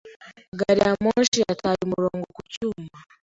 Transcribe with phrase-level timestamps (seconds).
[0.59, 2.91] Gari ya moshi yataye umurongo ku cyuma.